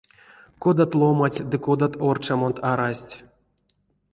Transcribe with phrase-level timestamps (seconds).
[0.61, 3.13] Кодат ломанть ды кодат оршамот арасть!